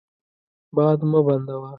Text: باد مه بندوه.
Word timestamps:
باد 0.75 0.99
مه 1.11 1.19
بندوه. 1.25 1.69